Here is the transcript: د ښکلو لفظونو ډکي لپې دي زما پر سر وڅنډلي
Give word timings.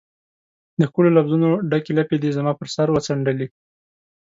د 0.79 0.81
ښکلو 0.89 1.15
لفظونو 1.17 1.49
ډکي 1.69 1.93
لپې 1.99 2.17
دي 2.23 2.29
زما 2.37 2.51
پر 2.59 2.67
سر 2.75 2.87
وڅنډلي 2.91 3.47